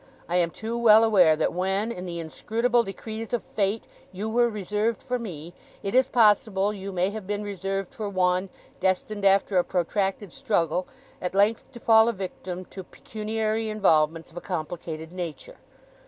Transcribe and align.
I 0.27 0.37
am 0.37 0.49
too 0.49 0.75
well 0.79 1.03
aware 1.03 1.35
that 1.35 1.53
when, 1.53 1.91
in 1.91 2.07
the 2.07 2.19
inscrutable 2.19 2.81
decrees 2.81 3.33
of 3.33 3.43
Fate, 3.43 3.85
you 4.11 4.27
were 4.31 4.49
reserved 4.49 4.99
for 5.03 5.19
me, 5.19 5.53
it 5.83 5.93
is 5.93 6.07
possible 6.09 6.73
you 6.73 6.91
may 6.91 7.11
have 7.11 7.27
been 7.27 7.43
reserved 7.43 7.93
for 7.93 8.09
one, 8.09 8.49
destined, 8.79 9.25
after 9.25 9.59
a 9.59 9.63
protracted 9.63 10.33
struggle, 10.33 10.87
at 11.21 11.35
length 11.35 11.71
to 11.73 11.79
fall 11.79 12.07
a 12.09 12.13
victim 12.13 12.65
to 12.65 12.83
pecuniary 12.83 13.69
involvements 13.69 14.31
of 14.31 14.37
a 14.37 14.41
complicated 14.41 15.11
nature. 15.13 15.57